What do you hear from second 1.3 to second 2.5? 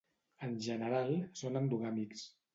són endogàmics.